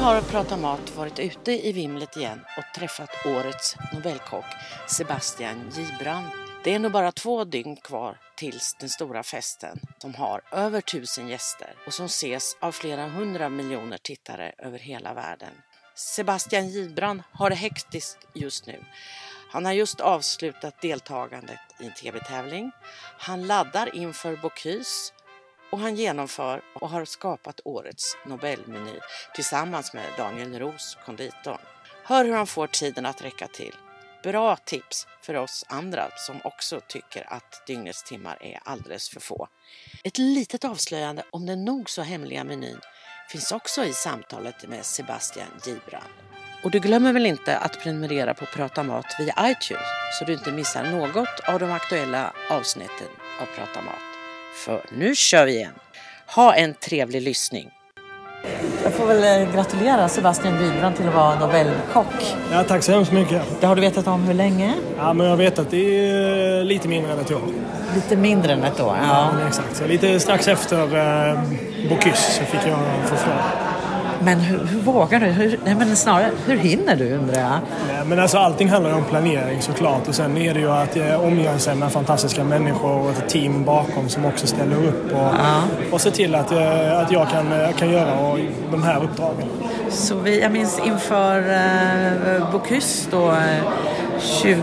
[0.00, 4.44] har Prata Mat varit ute i vimlet igen och träffat årets Nobelkock
[4.88, 6.24] Sebastian Gibran.
[6.64, 11.28] Det är nog bara två dygn kvar tills den stora festen som har över tusen
[11.28, 15.52] gäster och som ses av flera hundra miljoner tittare över hela världen.
[15.94, 18.84] Sebastian Gibran har det hektiskt just nu.
[19.50, 22.70] Han har just avslutat deltagandet i en tv-tävling.
[23.18, 25.12] Han laddar inför Bocuse
[25.70, 28.98] och han genomför och har skapat årets Nobelmeny
[29.34, 31.60] tillsammans med Daniel Ros, konditorn.
[32.04, 33.74] Hör hur han får tiden att räcka till.
[34.22, 39.48] Bra tips för oss andra som också tycker att dygnets timmar är alldeles för få.
[40.04, 42.80] Ett litet avslöjande om den nog så hemliga menyn
[43.28, 46.02] finns också i samtalet med Sebastian Gibran.
[46.64, 49.86] Och du glömmer väl inte att prenumerera på Prata Mat via iTunes
[50.18, 53.08] så du inte missar något av de aktuella avsnitten
[53.40, 54.09] av Prata Mat.
[54.54, 55.72] För nu kör vi igen!
[56.26, 57.70] Ha en trevlig lyssning!
[58.84, 62.36] Jag får väl eh, gratulera Sebastian Gibran till att vara Nobelkock.
[62.52, 63.42] Ja, tack så hemskt mycket.
[63.60, 64.74] Det har du vetat om hur länge?
[64.96, 67.40] Ja, men jag vet att det är lite mindre än ett år.
[67.94, 69.30] Lite mindre än ett år, ja.
[69.40, 69.76] Ja, exakt.
[69.76, 71.40] Så lite strax efter eh,
[71.88, 73.69] Bocuse så fick jag förfrågan.
[74.22, 75.26] Men hur, hur vågar du?
[75.26, 77.50] Hur, nej, men snarare, hur hinner du undrar jag?
[77.88, 81.24] Nej, Men alltså allting handlar om planering såklart och sen är det ju att eh,
[81.24, 86.00] omge sig med fantastiska människor och ett team bakom som också ställer upp och, och
[86.00, 88.36] ser till att, eh, att jag kan, eh, kan göra
[88.70, 89.48] de här uppdragen.
[89.90, 93.36] Så vi, jag minns inför eh, Bocuse då, eh,
[94.42, 94.62] 20,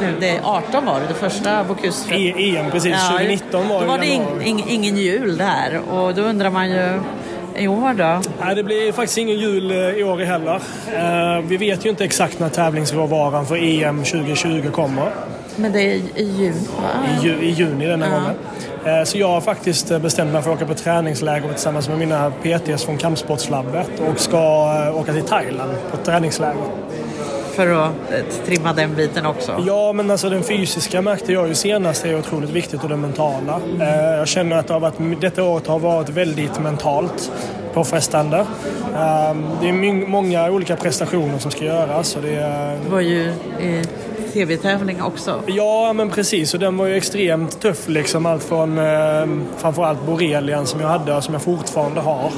[0.00, 2.14] nu, det är 18 var det, det första Bocuse.
[2.14, 4.44] E- EM precis, 2019 var Då ju var det januari.
[4.48, 7.00] ing, ingen jul där och då undrar man ju
[7.58, 8.20] i år då?
[8.44, 10.54] Nej, det blir faktiskt ingen jul eh, i år heller.
[10.94, 15.10] Eh, Vi vet ju inte exakt när tävlingsråvaran för EM 2020 kommer.
[15.56, 16.88] Men det är i juni va?
[17.22, 18.12] i, ju, i juni denna Ja.
[18.12, 18.98] gången.
[18.98, 22.30] Eh, Så jag har faktiskt bestämt mig för att åka på träningsläger tillsammans med mina
[22.42, 24.40] PTs från Kampsportslabbet och ska
[24.92, 26.54] åka till Thailand på träningsläger.
[27.58, 29.64] För att eh, trimma den biten också?
[29.66, 33.60] Ja, men alltså den fysiska märkte jag ju senast är otroligt viktigt och det mentala.
[33.80, 37.30] Eh, Jag känner att det har varit, detta året har varit väldigt mentalt
[37.74, 38.38] påfrestande.
[38.94, 43.28] Eh, Det är många olika prestationer som ska göras och det är Det var ju
[43.60, 43.86] eh,
[44.32, 45.40] tv-tävling också.
[45.46, 46.54] Ja, men precis.
[46.54, 47.88] Och den var ju extremt tuff.
[47.88, 48.26] Liksom.
[48.26, 49.26] Allt från eh,
[49.56, 52.30] framförallt borrelian som jag hade och som jag fortfarande har.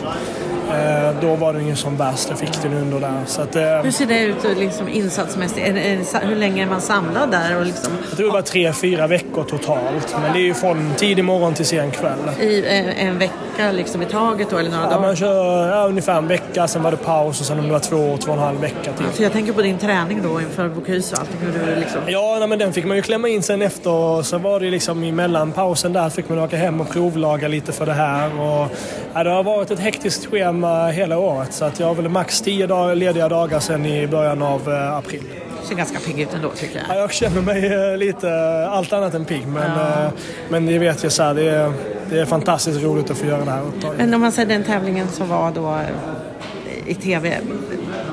[0.71, 2.27] Eh, då var den ju som värst.
[2.29, 3.21] Jag fick den under där.
[3.27, 5.67] Så att, eh, Hur ser det ut liksom, insatsmässigt?
[5.67, 7.57] Det- det hur länge är man samlad där?
[7.59, 10.17] Och liksom, jag tror det var tre, fyra veckor totalt.
[10.23, 12.19] Men det är ju från tidig morgon till sen kväll.
[12.41, 15.01] I en, en vecka liksom, i taget då, eller några Ja, dagar?
[15.01, 17.79] man kör ja, ungefär en vecka, sen var det paus och sen om det var
[17.81, 19.07] två, två och en halv vecka till.
[19.07, 21.37] För jag tänker på din träning då inför Bocuse och allting.
[21.41, 22.01] Hur du liksom...
[22.07, 25.05] Ja, nej, men den fick man ju klämma in sen efter så var det liksom
[25.05, 28.41] i mellanpausen där fick man åka hem och provlaga lite för det här.
[28.41, 28.69] Och,
[29.15, 30.60] ja, det har varit ett hektiskt schema
[30.93, 34.43] hela året så att jag har väl max 10 dagar, lediga dagar sen i början
[34.43, 35.23] av eh, april.
[35.65, 36.97] ser ganska pigg ut ändå tycker jag.
[36.97, 40.11] Ja, jag känner mig eh, lite eh, allt annat än pigg men, eh,
[40.49, 41.73] men det vet jag så här, det är,
[42.11, 43.99] det är fantastiskt roligt att få göra det här uppdraget.
[43.99, 47.39] Men om man säger den tävlingen som var då eh, i tv.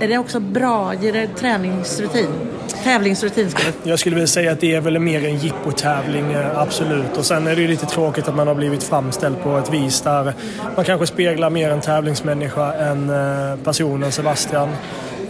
[0.01, 0.93] Är det också bra?
[0.93, 2.29] Ger det träningsrutin?
[2.87, 6.59] Tävlingsrutin skulle jag Jag skulle vilja säga att det är väl mer en jippotävling, eh,
[6.59, 7.17] absolut.
[7.17, 10.01] Och sen är det ju lite tråkigt att man har blivit framställd på ett vis
[10.01, 10.33] där
[10.75, 14.69] man kanske speglar mer en tävlingsmänniska än eh, personen Sebastian.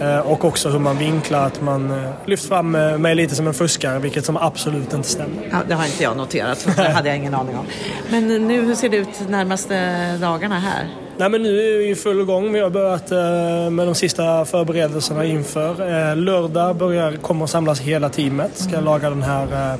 [0.01, 3.47] Eh, Och också hur man vinklar, att man eh, lyft fram eh, mig lite som
[3.47, 5.47] en fuskare, vilket som absolut inte stämmer.
[5.51, 7.65] Ja, det har inte jag noterat, så det hade jag ingen aning om.
[8.11, 10.87] Men nu, hur ser det ut närmaste dagarna här?
[11.17, 12.53] Nej, men nu är vi i full gång.
[12.53, 13.09] Vi har börjat
[13.73, 16.15] med de sista förberedelserna inför.
[16.15, 18.57] Lördag börjar, kommer samlas hela teamet.
[18.57, 19.77] Ska laga den här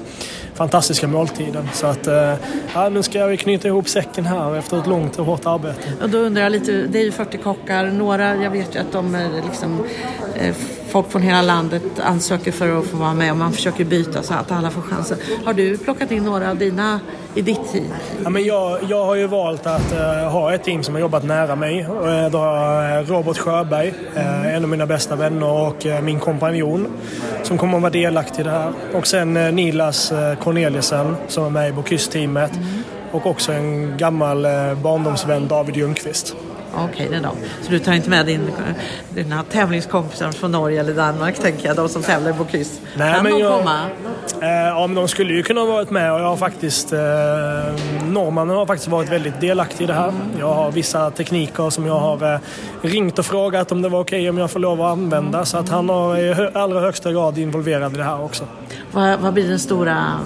[0.58, 1.70] fantastiska måltiden.
[1.74, 2.34] Så att, eh,
[2.74, 5.80] ja, nu ska vi knyta ihop säcken här efter ett långt och hårt arbete.
[6.02, 8.92] Och då undrar jag lite, det är ju 40 kockar, några, jag vet ju att
[8.92, 9.84] de eh, liksom,
[10.36, 10.56] eh,
[10.90, 14.34] folk från hela landet ansöker för att få vara med och man försöker byta så
[14.34, 15.18] att alla får chansen.
[15.46, 17.00] Har du plockat in några av dina
[17.36, 17.86] i ditt team?
[18.24, 21.24] Ja, men jag, jag har ju valt att eh, ha ett team som har jobbat
[21.24, 21.82] nära mig.
[21.82, 26.20] Uh, då har jag Robert Sjöberg, eh, en av mina bästa vänner och eh, min
[26.20, 26.88] kompanjon
[27.44, 28.72] som kommer att vara delaktig i det här.
[28.94, 32.52] Och sen eh, Nilas eh, Corneliusen som är med i Bocuse-teamet.
[33.12, 36.36] Och också en gammal eh, barndomsvän, David Ljungqvist.
[36.76, 37.36] Okej, det är de.
[37.62, 38.52] Så du tar inte med din,
[39.10, 42.82] dina tävlingskompisar från Norge eller Danmark, tänker jag, de som tävlar i Bocuse?
[42.98, 43.80] kan de jag, komma?
[44.42, 46.94] Eh, ja, men de skulle ju kunna ha varit med och jag har faktiskt...
[46.94, 47.00] Eh,
[48.06, 50.14] norrmannen har faktiskt varit väldigt delaktig i det här.
[50.40, 52.40] Jag har vissa tekniker som jag har eh,
[52.82, 55.46] ringt och frågat om det var okej om jag får lov att använda.
[55.46, 58.44] Så att han har i hö- allra högsta grad involverad i det här också.
[58.92, 60.20] Vad, vad blir den stora...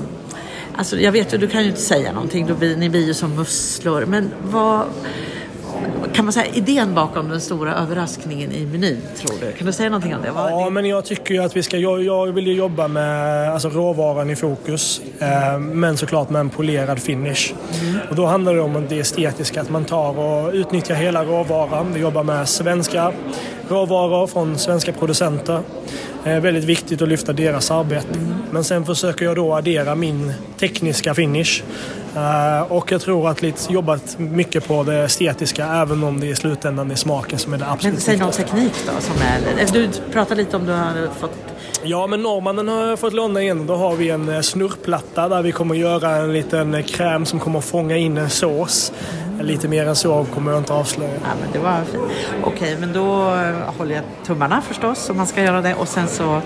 [0.77, 3.13] Alltså jag vet ju, du kan ju inte säga någonting, då blir, ni blir ju
[3.13, 4.05] som musslor.
[4.05, 4.81] Men vad...
[6.13, 9.51] kan man säga idén bakom den stora överraskningen i menyn, tror du?
[9.51, 10.31] Kan du säga någonting om det?
[10.31, 11.77] Vad- Ja, men jag tycker ju att vi ska...
[11.77, 15.01] Jag, jag vill ju jobba med alltså, råvaran i fokus.
[15.19, 17.53] Eh, men såklart med en polerad finish.
[18.09, 21.93] Och då handlar det om det estetiska, att man tar och utnyttjar hela råvaran.
[21.93, 23.11] Vi jobbar med svenska
[23.69, 25.59] råvaror från svenska producenter.
[26.25, 28.07] Eh, väldigt viktigt att lyfta deras arbete.
[28.51, 31.63] Men sen försöker jag då addera min tekniska finish.
[32.15, 36.35] Eh, och jag tror att lite jobbat mycket på det estetiska även om det i
[36.35, 38.55] slutändan är smaken som är det absolut Men säg någon viktigaste.
[38.55, 39.73] teknik då som är...
[39.73, 41.31] Du pratade lite om du har fått...
[41.83, 43.67] Ja, men norrmannen har jag fått låna in.
[43.67, 47.39] Då har vi en eh, snurrplatta där vi kommer göra en liten eh, kräm som
[47.39, 48.91] kommer fånga in en sås.
[49.43, 51.11] Lite mer än så kommer jag inte avslöja.
[51.13, 52.03] Ja, men det var fint.
[52.43, 55.73] Okej, men då eh, håller jag tummarna förstås om man ska göra det.
[55.75, 56.41] Och sen så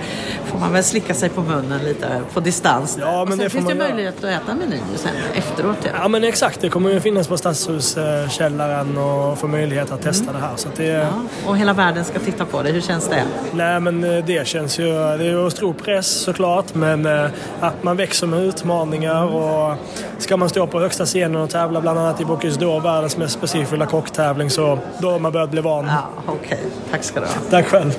[0.45, 2.97] får man väl slicka sig på munnen lite på distans.
[3.01, 3.87] Ja, men och sen det finns det man göra.
[3.95, 5.77] möjlighet att äta menyn sen efteråt.
[5.83, 5.89] Ja.
[6.01, 6.61] Ja, men exakt.
[6.61, 10.55] Det kommer ju finnas på Stadshuskällaren och få möjlighet att testa det här.
[10.55, 11.09] Så det, Ja,
[11.45, 12.69] och hela världen ska titta på det.
[12.71, 13.23] Hur känns det?
[13.51, 14.85] Nej, men eh, det känns ju...
[14.93, 17.25] Det är ju stor press såklart, men eh,
[17.59, 19.75] att man växer med utmaningar och
[20.17, 23.33] ska man stå på högsta scenen och tävla bland annat i Bocuse d'Or, världens mest
[23.33, 25.85] specifika kocktävling så då har man börjat bli van.
[25.85, 26.57] Ja, Okej, okay.
[26.91, 27.33] tack ska du ha.
[27.49, 27.91] Tack själv.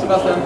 [0.00, 0.38] Sebastian.